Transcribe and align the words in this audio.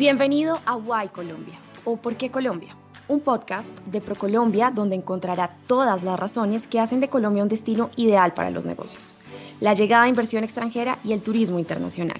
Bienvenido 0.00 0.58
a 0.64 0.76
Why 0.76 1.08
Colombia 1.08 1.58
o 1.84 1.98
¿Por 1.98 2.16
qué 2.16 2.30
Colombia? 2.30 2.74
Un 3.06 3.20
podcast 3.20 3.78
de 3.80 4.00
ProColombia 4.00 4.70
donde 4.70 4.96
encontrará 4.96 5.54
todas 5.66 6.02
las 6.04 6.18
razones 6.18 6.66
que 6.66 6.80
hacen 6.80 7.00
de 7.00 7.10
Colombia 7.10 7.42
un 7.42 7.50
destino 7.50 7.90
ideal 7.96 8.32
para 8.32 8.48
los 8.48 8.64
negocios, 8.64 9.18
la 9.60 9.74
llegada 9.74 10.04
de 10.04 10.08
inversión 10.08 10.42
extranjera 10.42 10.96
y 11.04 11.12
el 11.12 11.20
turismo 11.20 11.58
internacional. 11.58 12.18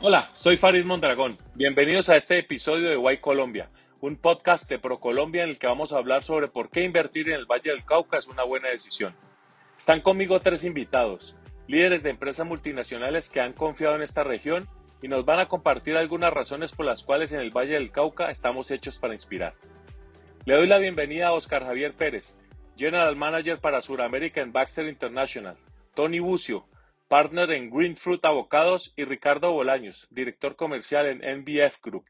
Hola, 0.00 0.30
soy 0.32 0.56
Farid 0.56 0.84
Mondragón. 0.84 1.36
Bienvenidos 1.56 2.08
a 2.08 2.14
este 2.14 2.38
episodio 2.38 2.88
de 2.88 2.96
Why 2.96 3.18
Colombia, 3.18 3.68
un 4.00 4.14
podcast 4.14 4.70
de 4.70 4.78
ProColombia 4.78 5.42
en 5.42 5.50
el 5.50 5.58
que 5.58 5.66
vamos 5.66 5.92
a 5.92 5.98
hablar 5.98 6.22
sobre 6.22 6.46
por 6.46 6.70
qué 6.70 6.84
invertir 6.84 7.30
en 7.30 7.34
el 7.34 7.46
Valle 7.46 7.72
del 7.72 7.84
Cauca 7.84 8.18
es 8.18 8.28
una 8.28 8.44
buena 8.44 8.68
decisión. 8.68 9.12
Están 9.76 10.02
conmigo 10.02 10.38
tres 10.38 10.62
invitados 10.62 11.34
líderes 11.66 12.02
de 12.02 12.10
empresas 12.10 12.46
multinacionales 12.46 13.30
que 13.30 13.40
han 13.40 13.52
confiado 13.52 13.96
en 13.96 14.02
esta 14.02 14.24
región 14.24 14.68
y 15.02 15.08
nos 15.08 15.24
van 15.24 15.40
a 15.40 15.48
compartir 15.48 15.96
algunas 15.96 16.32
razones 16.32 16.72
por 16.72 16.86
las 16.86 17.02
cuales 17.02 17.32
en 17.32 17.40
el 17.40 17.50
Valle 17.50 17.74
del 17.74 17.90
Cauca 17.90 18.30
estamos 18.30 18.70
hechos 18.70 18.98
para 18.98 19.14
inspirar. 19.14 19.54
Le 20.46 20.54
doy 20.54 20.66
la 20.66 20.78
bienvenida 20.78 21.28
a 21.28 21.32
Oscar 21.32 21.64
Javier 21.64 21.94
Pérez, 21.94 22.36
General 22.76 23.14
Manager 23.16 23.60
para 23.60 23.80
Sudamérica 23.80 24.40
en 24.40 24.52
Baxter 24.52 24.88
International, 24.88 25.56
Tony 25.94 26.20
Bucio, 26.20 26.66
Partner 27.08 27.50
en 27.52 27.70
Green 27.70 27.96
Fruit 27.96 28.24
Avocados 28.24 28.92
y 28.96 29.04
Ricardo 29.04 29.52
Bolaños, 29.52 30.08
Director 30.10 30.56
Comercial 30.56 31.06
en 31.06 31.40
NBF 31.40 31.80
Group. 31.82 32.04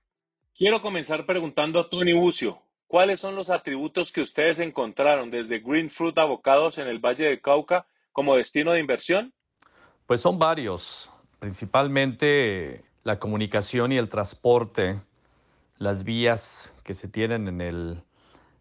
Quiero 0.57 0.81
comenzar 0.81 1.27
preguntando 1.27 1.81
a 1.81 1.91
Tony 1.91 2.13
Bucio, 2.13 2.63
¿cuáles 2.87 3.21
son 3.21 3.35
los 3.35 3.51
atributos 3.51 4.13
que 4.13 4.21
ustedes 4.21 4.61
encontraron 4.61 5.31
desde 5.31 5.59
Green 5.59 5.91
Fruit 5.91 6.17
Avocados 6.17 6.79
en 6.79 6.87
el 6.87 7.01
Valle 7.01 7.25
del 7.25 7.41
Cauca 7.41 7.87
como 8.13 8.37
destino 8.37 8.73
de 8.73 8.81
inversión? 8.81 9.34
Pues 10.07 10.21
son 10.21 10.39
varios, 10.39 11.11
principalmente 11.39 12.85
la 13.05 13.19
comunicación 13.19 13.91
y 13.91 13.97
el 13.97 14.11
transporte, 14.11 15.01
las 15.79 16.05
vías 16.05 16.75
que 16.83 16.93
se 16.93 17.09
tienen 17.09 17.49
en 17.49 17.63
el 17.63 18.03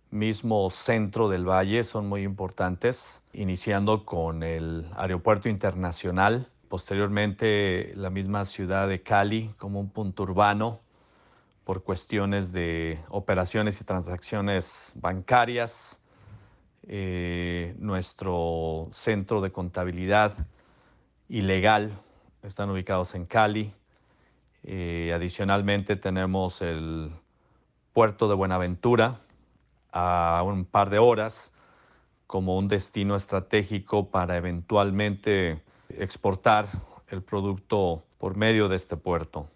mismo 0.09 0.69
centro 0.69 1.27
del 1.27 1.45
valle 1.45 1.83
son 1.83 2.07
muy 2.07 2.23
importantes, 2.23 3.21
iniciando 3.33 4.05
con 4.05 4.41
el 4.41 4.89
aeropuerto 4.95 5.49
internacional, 5.49 6.47
posteriormente 6.69 7.91
la 7.97 8.09
misma 8.09 8.45
ciudad 8.45 8.87
de 8.87 9.01
Cali 9.01 9.53
como 9.57 9.81
un 9.81 9.89
punto 9.89 10.23
urbano 10.23 10.79
por 11.65 11.83
cuestiones 11.83 12.53
de 12.53 12.99
operaciones 13.09 13.81
y 13.81 13.83
transacciones 13.83 14.93
bancarias, 14.95 15.99
eh, 16.83 17.75
nuestro 17.79 18.87
centro 18.93 19.41
de 19.41 19.51
contabilidad 19.51 20.37
ilegal, 21.29 21.91
están 22.43 22.69
ubicados 22.69 23.15
en 23.15 23.25
Cali. 23.25 23.73
Eh, 24.63 25.11
adicionalmente 25.13 25.95
tenemos 25.95 26.61
el 26.61 27.11
puerto 27.93 28.27
de 28.27 28.35
Buenaventura 28.35 29.19
a 29.91 30.41
un 30.45 30.65
par 30.65 30.89
de 30.89 30.99
horas 30.99 31.53
como 32.27 32.57
un 32.57 32.67
destino 32.67 33.15
estratégico 33.15 34.09
para 34.09 34.37
eventualmente 34.37 35.61
exportar 35.89 36.67
el 37.09 37.21
producto 37.21 38.03
por 38.17 38.35
medio 38.35 38.69
de 38.69 38.75
este 38.75 38.97
puerto. 38.97 39.47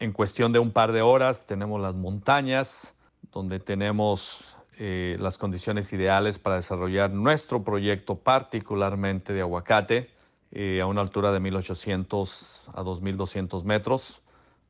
En 0.00 0.12
cuestión 0.12 0.52
de 0.52 0.58
un 0.58 0.72
par 0.72 0.92
de 0.92 1.02
horas 1.02 1.46
tenemos 1.46 1.80
las 1.80 1.94
montañas, 1.94 2.94
donde 3.32 3.60
tenemos 3.60 4.44
eh, 4.78 5.16
las 5.20 5.38
condiciones 5.38 5.92
ideales 5.92 6.40
para 6.40 6.56
desarrollar 6.56 7.10
nuestro 7.10 7.62
proyecto, 7.62 8.16
particularmente 8.16 9.32
de 9.32 9.42
aguacate. 9.42 10.10
Eh, 10.56 10.80
a 10.80 10.86
una 10.86 11.00
altura 11.00 11.32
de 11.32 11.40
1800 11.40 12.70
a 12.72 12.82
2200 12.84 13.64
metros, 13.64 14.22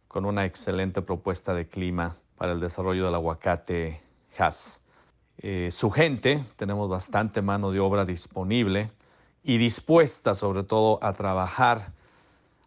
con 0.08 0.24
una 0.24 0.46
excelente 0.46 1.02
propuesta 1.02 1.52
de 1.52 1.68
clima 1.68 2.16
para 2.38 2.52
el 2.52 2.60
desarrollo 2.60 3.04
del 3.04 3.14
aguacate 3.14 4.00
Hass. 4.38 4.80
Eh, 5.36 5.68
su 5.70 5.90
gente, 5.90 6.42
tenemos 6.56 6.88
bastante 6.88 7.42
mano 7.42 7.70
de 7.70 7.80
obra 7.80 8.06
disponible 8.06 8.92
y 9.42 9.58
dispuesta 9.58 10.34
sobre 10.34 10.62
todo 10.62 10.98
a 11.02 11.12
trabajar 11.12 11.92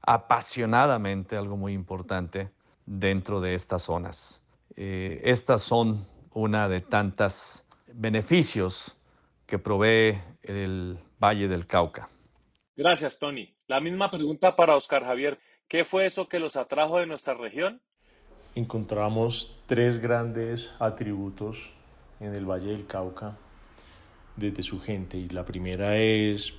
apasionadamente, 0.04 1.38
algo 1.38 1.58
muy 1.58 1.74
importante, 1.74 2.52
dentro 2.86 3.42
de 3.42 3.56
estas 3.56 3.82
zonas. 3.82 4.42
Eh, 4.76 5.22
estas 5.24 5.64
son 5.64 6.06
una 6.36 6.70
de 6.70 6.82
tantas 6.82 7.66
beneficios 7.92 8.96
que 9.48 9.58
provee 9.58 10.22
el 10.44 11.00
Valle 11.20 11.48
del 11.48 11.66
Cauca. 11.66 12.10
Gracias, 12.78 13.18
Tony. 13.18 13.56
La 13.68 13.82
misma 13.82 14.12
pregunta 14.12 14.56
para 14.56 14.76
Oscar 14.76 15.04
Javier. 15.04 15.40
¿Qué 15.68 15.84
fue 15.84 16.06
eso 16.06 16.30
que 16.30 16.40
los 16.40 16.56
atrajo 16.56 17.00
de 17.00 17.08
nuestra 17.08 17.34
región? 17.34 17.82
Encontramos 18.54 19.60
tres 19.66 20.00
grandes 20.00 20.72
atributos 20.78 21.72
en 22.20 22.36
el 22.36 22.46
Valle 22.46 22.70
del 22.70 22.86
Cauca 22.86 23.36
desde 24.36 24.62
su 24.62 24.80
gente 24.80 25.18
y 25.18 25.28
la 25.30 25.44
primera 25.44 25.98
es 25.98 26.54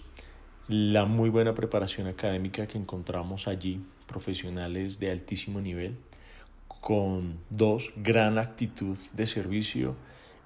la 0.66 1.04
muy 1.04 1.30
buena 1.30 1.54
preparación 1.54 2.08
académica 2.08 2.66
que 2.66 2.78
encontramos 2.78 3.46
allí, 3.46 3.80
profesionales 4.06 4.98
de 4.98 5.12
altísimo 5.12 5.60
nivel, 5.60 5.98
con 6.66 7.38
dos, 7.48 7.92
gran 7.94 8.38
actitud 8.38 8.98
de 9.12 9.26
servicio 9.28 9.94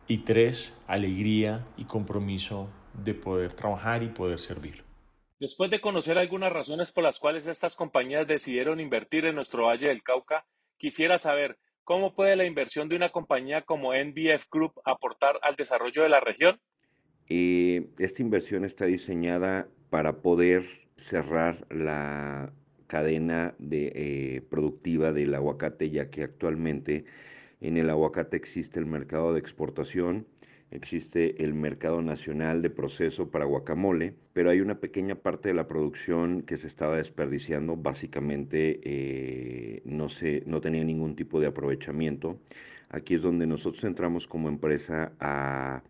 y 0.07 0.19
tres, 0.19 0.75
alegría 0.87 1.67
y 1.79 1.85
compromiso 1.85 2.69
de 2.93 3.15
poder 3.15 3.55
trabajar 3.55 4.03
y 4.03 4.09
poder 4.09 4.39
servir. 4.39 4.92
Después 5.43 5.73
de 5.73 5.81
conocer 5.81 6.19
algunas 6.19 6.53
razones 6.53 6.93
por 6.93 7.03
las 7.03 7.19
cuales 7.19 7.49
estas 7.49 7.75
compañías 7.75 8.29
decidieron 8.29 8.79
invertir 8.79 9.25
en 9.25 9.35
nuestro 9.35 9.65
Valle 9.65 9.89
del 9.89 10.05
Cauca, 10.05 10.47
quisiera 10.77 11.19
saber 11.19 11.59
cómo 11.83 12.15
puede 12.15 12.37
la 12.37 12.45
inversión 12.45 12.89
de 12.89 12.95
una 12.95 13.11
compañía 13.11 13.63
como 13.63 13.93
NBF 13.93 14.47
Group 14.53 14.75
aportar 14.85 15.41
al 15.43 15.57
desarrollo 15.57 16.05
de 16.05 16.09
la 16.09 16.21
región. 16.21 16.61
Eh, 17.29 17.89
esta 17.99 18.23
inversión 18.23 18.65
está 18.65 18.85
diseñada 18.85 19.67
para 19.91 20.23
poder 20.23 20.65
cerrar 20.97 21.67
la 21.71 22.53
cadena 22.87 23.57
de, 23.59 23.93
eh, 23.97 24.43
productiva 24.49 25.11
del 25.11 25.35
aguacate, 25.35 25.91
ya 25.91 26.09
que 26.09 26.23
actualmente 26.23 27.05
en 27.61 27.79
el 27.79 27.91
aguacate 27.91 28.37
existe 28.37 28.79
el 28.79 28.87
mercado 28.87 29.33
de 29.33 29.41
exportación 29.41 30.25
existe 30.73 31.43
el 31.45 31.55
mercado 31.55 32.03
nacional 32.03 32.63
de 32.63 32.71
proceso 32.71 33.31
para 33.31 33.45
guacamole, 33.45 34.15
pero 34.33 34.51
hay 34.51 34.61
una 34.61 34.81
pequeña 34.81 35.15
parte 35.15 35.49
de 35.49 35.55
la 35.55 35.69
producción 35.69 36.43
que 36.43 36.57
se 36.57 36.67
estaba 36.67 36.97
desperdiciando, 36.97 37.77
básicamente 37.77 38.81
eh, 38.83 39.83
no, 39.85 40.09
se, 40.09 40.43
no 40.47 40.61
tenía 40.61 40.83
ningún 40.85 41.15
tipo 41.15 41.41
de 41.41 41.47
aprovechamiento. 41.47 42.39
Aquí 42.89 43.15
es 43.15 43.23
donde 43.23 43.47
nosotros 43.47 43.85
entramos 43.85 44.27
como 44.27 44.49
empresa 44.49 45.13
a, 45.21 45.83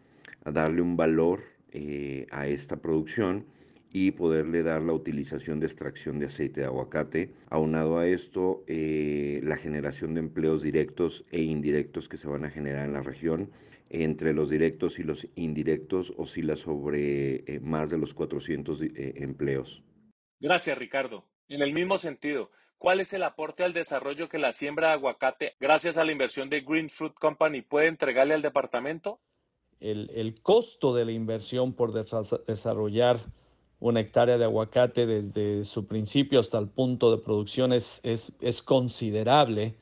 darle 0.44 0.82
un 0.82 0.96
valor 0.96 1.40
eh, 1.72 2.26
a 2.30 2.48
esta 2.48 2.76
producción 2.76 3.44
y 3.92 4.10
poderle 4.12 4.62
dar 4.62 4.82
la 4.82 4.92
utilización 4.92 5.60
de 5.60 5.66
extracción 5.66 6.18
de 6.18 6.26
aceite 6.26 6.60
de 6.60 6.66
aguacate. 6.66 7.30
Aunado 7.50 7.98
a 7.98 8.06
esto, 8.06 8.64
eh, 8.66 9.40
la 9.44 9.56
generación 9.56 10.14
de 10.14 10.20
empleos 10.20 10.62
directos 10.62 11.24
e 11.30 11.42
indirectos 11.42 12.08
que 12.08 12.16
se 12.16 12.26
van 12.26 12.44
a 12.44 12.50
generar 12.50 12.86
en 12.86 12.94
la 12.94 13.02
región 13.02 13.50
entre 13.92 14.32
los 14.32 14.48
directos 14.48 14.98
y 14.98 15.02
los 15.02 15.18
indirectos 15.36 16.12
oscila 16.16 16.56
sobre 16.56 17.44
eh, 17.46 17.60
más 17.60 17.90
de 17.90 17.98
los 17.98 18.14
400 18.14 18.80
eh, 18.80 19.14
empleos. 19.16 19.82
Gracias, 20.40 20.78
Ricardo. 20.78 21.26
En 21.48 21.60
el 21.60 21.74
mismo 21.74 21.98
sentido, 21.98 22.50
¿cuál 22.78 23.00
es 23.00 23.12
el 23.12 23.22
aporte 23.22 23.64
al 23.64 23.74
desarrollo 23.74 24.30
que 24.30 24.38
la 24.38 24.52
siembra 24.52 24.88
de 24.88 24.94
aguacate, 24.94 25.56
gracias 25.60 25.98
a 25.98 26.04
la 26.04 26.12
inversión 26.12 26.48
de 26.48 26.62
Green 26.62 26.88
Fruit 26.88 27.12
Company, 27.12 27.60
puede 27.60 27.88
entregarle 27.88 28.32
al 28.32 28.40
departamento? 28.40 29.20
El, 29.78 30.40
costo 30.42 30.94
de 30.94 31.04
la 31.04 31.12
inversión 31.12 31.74
por 31.74 31.92
desarrollar 31.92 33.18
una 33.78 34.00
hectárea 34.00 34.38
de 34.38 34.44
aguacate 34.44 35.06
desde 35.06 35.64
su 35.64 35.86
principio 35.86 36.40
hasta 36.40 36.56
el 36.58 36.68
punto 36.68 37.14
de 37.14 37.22
producción 37.22 37.72
es, 37.72 38.00
es 38.04 38.62
considerable. 38.62 39.74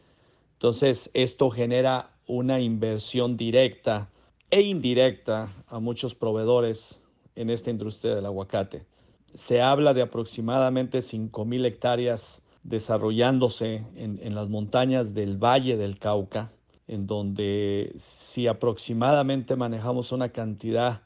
Entonces, 0.54 1.10
esto 1.14 1.50
genera 1.50 2.10
una 2.30 2.60
inversión 2.60 3.36
directa 3.36 4.08
e 4.50 4.60
indirecta 4.60 5.52
a 5.66 5.80
muchos 5.80 6.14
proveedores 6.14 7.02
en 7.34 7.50
esta 7.50 7.70
industria 7.70 8.14
del 8.14 8.26
aguacate. 8.26 8.86
Se 9.34 9.60
habla 9.60 9.94
de 9.94 10.02
aproximadamente 10.02 10.98
5.000 10.98 11.66
hectáreas 11.66 12.42
desarrollándose 12.62 13.84
en, 13.96 14.34
las 14.34 14.48
montañas 14.48 15.12
del 15.12 15.38
Valle 15.42 15.76
del 15.76 15.98
Cauca, 15.98 16.52
en 16.86 17.08
donde 17.08 17.92
si 17.96 18.46
aproximadamente 18.46 19.56
manejamos 19.56 20.12
una 20.12 20.28
cantidad 20.28 21.02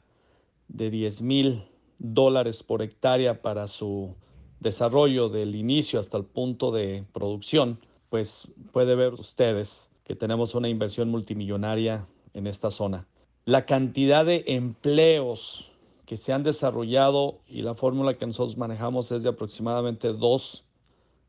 de 0.67 0.91
10 0.91 1.21
mil 1.23 1.63
dólares 1.97 2.61
por 2.61 2.83
hectárea 2.83 3.41
para 3.41 3.67
su 3.67 4.15
desarrollo 4.59 5.29
del 5.29 5.55
inicio 5.55 5.99
hasta 5.99 6.17
el 6.17 6.25
punto 6.25 6.71
de 6.71 7.03
producción, 7.13 7.79
pues 8.09 8.47
puede 8.71 8.95
ver 8.95 9.13
ustedes 9.13 9.89
que 10.05 10.15
tenemos 10.15 10.55
una 10.55 10.69
inversión 10.69 11.09
multimillonaria 11.09 12.07
en 12.33 12.47
esta 12.47 12.71
zona. 12.71 13.07
La 13.43 13.65
cantidad 13.65 14.25
de 14.25 14.43
empleos 14.47 15.71
que 16.05 16.15
se 16.15 16.31
han 16.31 16.43
desarrollado 16.43 17.39
y 17.47 17.63
la 17.63 17.73
fórmula 17.73 18.17
que 18.17 18.25
nosotros 18.25 18.57
manejamos 18.57 19.11
es 19.11 19.23
de 19.23 19.29
aproximadamente 19.29 20.13
dos 20.13 20.63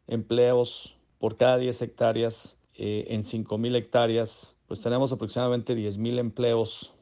empleos 0.06 0.96
por 1.18 1.36
cada 1.36 1.56
10 1.58 1.82
hectáreas 1.82 2.56
eh, 2.74 3.06
en 3.08 3.22
5.000 3.22 3.74
hectáreas, 3.76 4.54
pues 4.68 4.80
tenemos 4.80 5.10
aproximadamente 5.12 5.74
10.000 5.74 6.18
empleos 6.18 6.92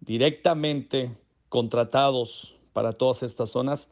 directamente 0.00 1.16
contratados 1.48 2.56
para 2.74 2.92
todas 2.92 3.22
estas 3.22 3.50
zonas, 3.50 3.88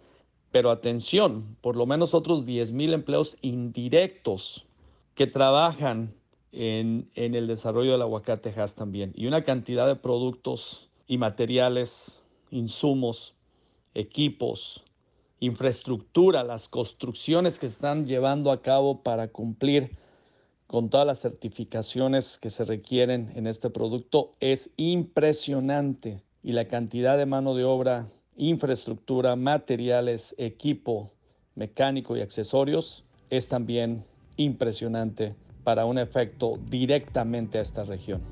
pero 0.50 0.70
atención, 0.70 1.56
por 1.62 1.76
lo 1.76 1.86
menos 1.86 2.12
otros 2.12 2.44
10.000 2.44 2.92
empleos 2.92 3.36
indirectos 3.40 4.66
que 5.14 5.26
trabajan 5.26 6.14
en, 6.52 7.10
el 7.14 7.46
desarrollo 7.46 7.92
del 7.92 8.02
aguacate 8.02 8.52
Hass 8.56 8.74
también. 8.74 9.12
Y 9.14 9.26
una 9.26 9.44
cantidad 9.44 9.86
de 9.86 9.96
productos 9.96 10.88
y 11.06 11.18
materiales, 11.18 12.20
insumos, 12.50 13.34
equipos, 13.94 14.84
infraestructura, 15.40 16.44
las 16.44 16.68
construcciones 16.68 17.58
que 17.58 17.66
están 17.66 18.06
llevando 18.06 18.50
a 18.52 18.62
cabo 18.62 19.02
para 19.02 19.28
cumplir 19.28 19.96
con 20.66 20.88
todas 20.88 21.06
las 21.06 21.20
certificaciones 21.20 22.38
que 22.38 22.50
se 22.50 22.64
requieren 22.64 23.32
en 23.34 23.46
este 23.46 23.70
producto 23.70 24.34
es 24.40 24.70
impresionante. 24.76 26.22
Y 26.42 26.52
la 26.52 26.68
cantidad 26.68 27.18
de 27.18 27.26
mano 27.26 27.54
de 27.54 27.64
obra, 27.64 28.08
infraestructura, 28.36 29.36
materiales, 29.36 30.34
equipo 30.38 31.12
mecánico 31.54 32.16
y 32.16 32.20
accesorios 32.20 33.04
es 33.28 33.48
también 33.48 34.04
impresionante 34.36 35.34
para 35.64 35.84
un 35.84 35.98
efecto 35.98 36.58
directamente 36.68 37.58
a 37.58 37.62
esta 37.62 37.84
región. 37.84 38.22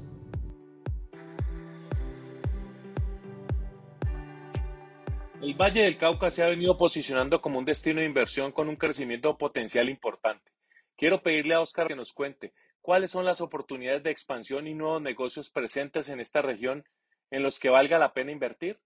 El 5.41 5.55
Valle 5.55 5.83
del 5.83 5.97
Cauca 5.97 6.31
se 6.31 6.43
ha 6.43 6.49
venido 6.49 6.77
posicionando 6.77 7.41
como 7.41 7.59
un 7.59 7.65
destino 7.65 8.01
de 8.01 8.07
inversión 8.07 8.51
con 8.51 8.69
un 8.69 8.77
crecimiento 8.77 9.39
potencial 9.39 9.89
importante. 9.89 10.51
Quiero 10.97 11.23
pedirle 11.23 11.55
a 11.55 11.61
Oscar 11.61 11.87
que 11.87 11.95
nos 11.95 12.13
cuente 12.13 12.53
cuáles 12.83 13.13
son 13.13 13.25
las 13.25 13.41
oportunidades 13.41 14.03
de 14.03 14.11
expansión 14.11 14.67
y 14.67 14.75
nuevos 14.75 15.01
negocios 15.01 15.49
presentes 15.49 16.09
en 16.09 16.19
esta 16.19 16.43
región 16.43 16.85
en 17.31 17.43
los 17.43 17.61
que 17.61 17.69
valga 17.69 17.99
la 17.99 18.13
pena 18.13 18.33
invertir. 18.33 18.79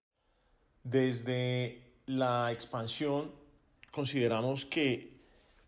Desde 0.82 1.94
la 2.06 2.52
expansión 2.52 3.32
consideramos 3.90 4.66
que 4.66 5.12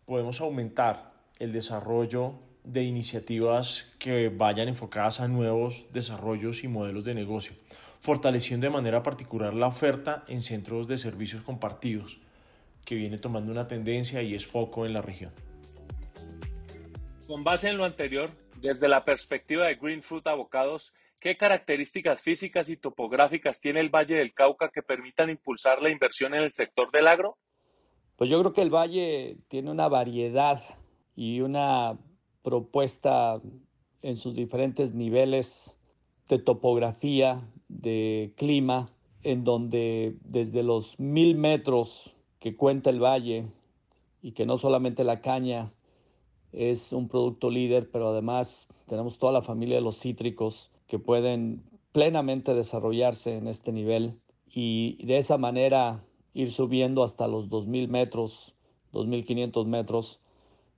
podemos 0.05 0.39
aumentar 0.39 1.13
el 1.39 1.51
desarrollo 1.51 2.33
de 2.65 2.83
iniciativas 2.83 3.95
que 3.99 4.29
vayan 4.29 4.67
enfocadas 4.67 5.19
a 5.19 5.27
nuevos 5.27 5.85
desarrollos 5.91 6.63
y 6.63 6.67
modelos 6.67 7.05
de 7.05 7.13
negocio, 7.13 7.55
fortaleciendo 7.99 8.65
de 8.65 8.71
manera 8.71 9.03
particular 9.03 9.53
la 9.53 9.67
oferta 9.67 10.23
en 10.27 10.41
centros 10.41 10.87
de 10.87 10.97
servicios 10.97 11.43
compartidos, 11.43 12.19
que 12.85 12.95
viene 12.95 13.17
tomando 13.17 13.51
una 13.51 13.67
tendencia 13.67 14.21
y 14.21 14.35
es 14.35 14.45
foco 14.45 14.85
en 14.85 14.93
la 14.93 15.01
región. 15.01 15.31
Con 17.27 17.43
base 17.43 17.69
en 17.69 17.77
lo 17.77 17.85
anterior, 17.85 18.31
desde 18.61 18.87
la 18.87 19.03
perspectiva 19.03 19.65
de 19.65 19.75
Green 19.75 20.03
Fruit 20.03 20.27
Avocados, 20.27 20.93
¿qué 21.19 21.37
características 21.37 22.21
físicas 22.21 22.69
y 22.69 22.77
topográficas 22.77 23.59
tiene 23.59 23.79
el 23.79 23.89
Valle 23.89 24.15
del 24.15 24.33
Cauca 24.33 24.69
que 24.69 24.83
permitan 24.83 25.29
impulsar 25.29 25.81
la 25.81 25.89
inversión 25.89 26.33
en 26.35 26.43
el 26.43 26.51
sector 26.51 26.91
del 26.91 27.07
agro? 27.07 27.37
Pues 28.15 28.29
yo 28.29 28.39
creo 28.39 28.53
que 28.53 28.61
el 28.61 28.69
valle 28.69 29.37
tiene 29.49 29.71
una 29.71 29.89
variedad 29.89 30.63
y 31.15 31.41
una 31.41 31.97
propuesta 32.45 33.41
en 34.03 34.15
sus 34.15 34.35
diferentes 34.35 34.93
niveles 34.93 35.77
de 36.29 36.37
topografía, 36.37 37.41
de 37.67 38.33
clima, 38.37 38.91
en 39.23 39.43
donde 39.43 40.15
desde 40.23 40.61
los 40.61 40.99
mil 40.99 41.35
metros 41.35 42.15
que 42.39 42.55
cuenta 42.55 42.91
el 42.91 43.03
valle 43.03 43.47
y 44.21 44.33
que 44.33 44.45
no 44.45 44.57
solamente 44.57 45.03
la 45.03 45.21
caña 45.21 45.73
es 46.51 46.93
un 46.93 47.07
producto 47.07 47.49
líder, 47.49 47.89
pero 47.89 48.09
además 48.09 48.69
tenemos 48.85 49.17
toda 49.17 49.33
la 49.33 49.41
familia 49.41 49.77
de 49.77 49.81
los 49.81 49.99
cítricos 49.99 50.69
que 50.85 50.99
pueden 50.99 51.63
plenamente 51.91 52.53
desarrollarse 52.53 53.37
en 53.37 53.47
este 53.47 53.71
nivel 53.71 54.19
y 54.47 55.03
de 55.03 55.17
esa 55.17 55.39
manera 55.39 56.05
ir 56.35 56.51
subiendo 56.51 57.01
hasta 57.01 57.27
los 57.27 57.49
2.000 57.49 57.87
metros, 57.87 58.53
2.500 58.93 59.65
metros 59.65 60.19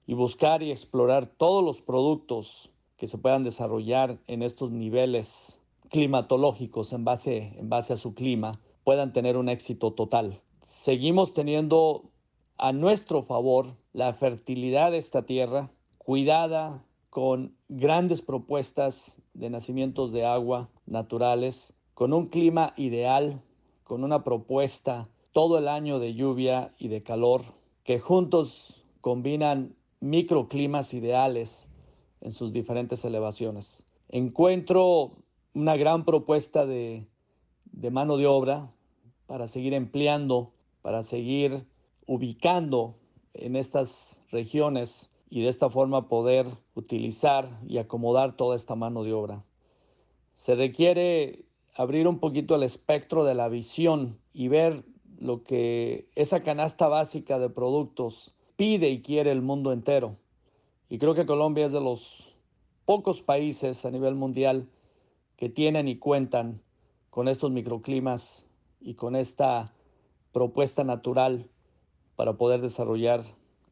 y 0.07 0.13
buscar 0.13 0.63
y 0.63 0.71
explorar 0.71 1.27
todos 1.27 1.63
los 1.63 1.81
productos 1.81 2.71
que 2.95 3.07
se 3.07 3.17
puedan 3.17 3.43
desarrollar 3.43 4.17
en 4.27 4.41
estos 4.41 4.71
niveles 4.71 5.61
climatológicos 5.89 6.93
en 6.93 7.05
base, 7.05 7.53
en 7.57 7.69
base 7.69 7.93
a 7.93 7.97
su 7.97 8.13
clima, 8.13 8.59
puedan 8.83 9.13
tener 9.13 9.37
un 9.37 9.49
éxito 9.49 9.91
total. 9.91 10.41
Seguimos 10.61 11.33
teniendo 11.33 12.05
a 12.57 12.71
nuestro 12.71 13.21
favor 13.23 13.75
la 13.93 14.13
fertilidad 14.13 14.91
de 14.91 14.97
esta 14.97 15.25
tierra, 15.25 15.69
cuidada 15.97 16.83
con 17.09 17.55
grandes 17.67 18.21
propuestas 18.21 19.21
de 19.33 19.49
nacimientos 19.49 20.11
de 20.11 20.25
agua 20.25 20.69
naturales, 20.85 21.75
con 21.93 22.13
un 22.13 22.27
clima 22.27 22.73
ideal, 22.77 23.41
con 23.83 24.03
una 24.03 24.23
propuesta 24.23 25.09
todo 25.33 25.57
el 25.57 25.67
año 25.67 25.99
de 25.99 26.13
lluvia 26.13 26.73
y 26.79 26.87
de 26.87 27.03
calor, 27.03 27.41
que 27.83 27.99
juntos 27.99 28.85
combinan 29.01 29.75
microclimas 29.99 30.93
ideales 30.93 31.69
en 32.21 32.31
sus 32.31 32.51
diferentes 32.51 33.03
elevaciones. 33.05 33.83
Encuentro 34.09 35.17
una 35.53 35.75
gran 35.75 36.05
propuesta 36.05 36.65
de, 36.65 37.07
de 37.65 37.91
mano 37.91 38.17
de 38.17 38.27
obra 38.27 38.71
para 39.25 39.47
seguir 39.47 39.73
empleando, 39.73 40.53
para 40.81 41.03
seguir 41.03 41.65
ubicando 42.05 42.95
en 43.33 43.55
estas 43.55 44.23
regiones 44.31 45.11
y 45.29 45.41
de 45.41 45.49
esta 45.49 45.69
forma 45.69 46.07
poder 46.07 46.47
utilizar 46.73 47.59
y 47.67 47.77
acomodar 47.77 48.35
toda 48.37 48.55
esta 48.55 48.75
mano 48.75 49.03
de 49.03 49.13
obra. 49.13 49.43
Se 50.33 50.55
requiere 50.55 51.45
abrir 51.75 52.07
un 52.07 52.19
poquito 52.19 52.55
el 52.55 52.63
espectro 52.63 53.25
de 53.25 53.35
la 53.35 53.49
visión 53.49 54.19
y 54.33 54.47
ver 54.47 54.85
lo 55.19 55.43
que 55.43 56.07
esa 56.15 56.43
canasta 56.43 56.87
básica 56.87 57.39
de 57.39 57.49
productos 57.49 58.35
pide 58.57 58.89
y 58.89 59.01
quiere 59.01 59.31
el 59.31 59.41
mundo 59.41 59.71
entero. 59.71 60.17
Y 60.89 60.97
creo 60.97 61.13
que 61.13 61.25
Colombia 61.25 61.65
es 61.65 61.71
de 61.71 61.79
los 61.79 62.35
pocos 62.85 63.21
países 63.21 63.85
a 63.85 63.91
nivel 63.91 64.15
mundial 64.15 64.67
que 65.37 65.49
tienen 65.49 65.87
y 65.87 65.97
cuentan 65.97 66.61
con 67.09 67.27
estos 67.27 67.51
microclimas 67.51 68.45
y 68.81 68.95
con 68.95 69.15
esta 69.15 69.73
propuesta 70.33 70.83
natural 70.83 71.49
para 72.15 72.33
poder 72.33 72.61
desarrollar 72.61 73.21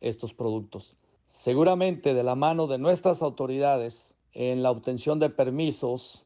estos 0.02 0.34
productos. 0.34 0.98
Seguramente 1.26 2.14
de 2.14 2.24
la 2.24 2.36
mano 2.36 2.68
de 2.68 2.78
nuestras 2.78 3.22
autoridades 3.22 4.18
en 4.34 4.62
la 4.62 4.72
obtención 4.72 5.20
de 5.20 5.30
permisos 5.30 6.26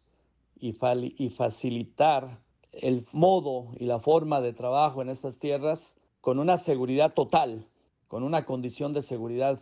y, 0.59 0.75
y 1.17 1.29
facilitar 1.29 2.39
el 2.71 3.05
modo 3.13 3.69
y 3.77 3.85
la 3.85 3.99
forma 3.99 4.41
de 4.41 4.53
trabajo 4.53 5.01
en 5.01 5.09
estas 5.09 5.39
tierras 5.39 5.97
con 6.21 6.39
una 6.39 6.57
seguridad 6.57 7.13
total, 7.13 7.67
con 8.09 8.23
una 8.23 8.43
condición 8.43 8.91
de 8.91 9.03
seguridad 9.03 9.61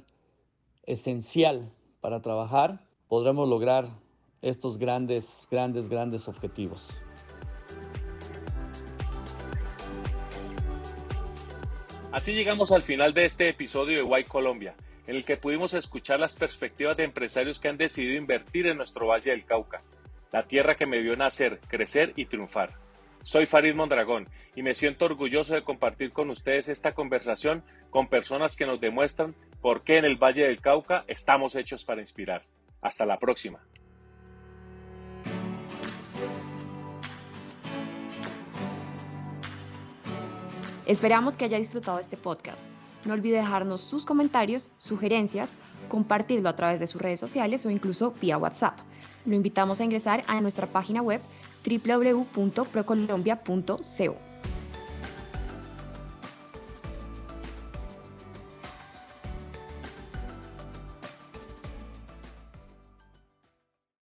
esencial 0.84 1.70
para 2.00 2.22
trabajar, 2.22 2.80
podremos 3.10 3.48
lograr 3.48 3.86
estos 4.42 4.78
grandes, 4.78 5.48
grandes, 5.52 5.90
grandes 5.90 6.30
objetivos. 6.30 6.90
Así 12.14 12.34
llegamos 12.34 12.72
al 12.72 12.84
final 12.84 13.14
de 13.14 13.26
este 13.26 13.50
episodio 13.50 13.98
de 13.98 14.04
White 14.04 14.30
Colombia, 14.30 14.76
en 15.08 15.18
el 15.18 15.26
que 15.26 15.36
pudimos 15.36 15.74
escuchar 15.74 16.20
las 16.22 16.38
perspectivas 16.38 16.96
de 16.96 17.04
empresarios 17.04 17.60
que 17.60 17.68
han 17.68 17.78
decidido 17.78 18.16
invertir 18.16 18.66
en 18.68 18.78
nuestro 18.78 19.08
Valle 19.08 19.32
del 19.32 19.46
Cauca, 19.46 19.84
la 20.32 20.48
tierra 20.48 20.76
que 20.76 20.86
me 20.86 21.02
vio 21.02 21.18
nacer, 21.18 21.60
crecer 21.68 22.14
y 22.16 22.26
triunfar. 22.26 22.87
Soy 23.24 23.46
Farid 23.46 23.76
Mondragón 23.76 24.30
y 24.56 24.64
me 24.64 24.74
siento 24.74 25.06
orgulloso 25.06 25.54
de 25.54 25.64
compartir 25.64 26.12
con 26.12 26.30
ustedes 26.30 26.70
esta 26.70 26.94
conversación 26.94 27.64
con 27.90 28.08
personas 28.08 28.56
que 28.56 28.66
nos 28.66 28.80
demuestran 28.80 29.36
por 29.62 29.84
qué 29.84 29.98
en 29.98 30.06
el 30.06 30.16
Valle 30.16 30.48
del 30.48 30.62
Cauca 30.62 31.04
estamos 31.08 31.56
hechos 31.56 31.84
para 31.84 32.02
inspirar. 32.02 32.44
Hasta 32.82 33.06
la 33.06 33.18
próxima. 33.20 33.60
Esperamos 40.86 41.36
que 41.36 41.44
haya 41.44 41.58
disfrutado 41.58 42.00
este 42.00 42.16
podcast. 42.16 42.72
No 43.06 43.14
olvide 43.14 43.38
dejarnos 43.38 43.82
sus 43.82 44.06
comentarios, 44.06 44.72
sugerencias, 44.78 45.56
compartirlo 45.88 46.50
a 46.50 46.56
través 46.56 46.80
de 46.80 46.88
sus 46.88 47.02
redes 47.02 47.20
sociales 47.20 47.66
o 47.66 47.70
incluso 47.70 48.14
vía 48.20 48.38
WhatsApp. 48.38 48.78
Lo 49.26 49.36
invitamos 49.36 49.80
a 49.80 49.84
ingresar 49.84 50.24
a 50.28 50.42
nuestra 50.42 50.68
página 50.68 51.02
web 51.02 51.22
www.procolombia.co. 51.66 54.27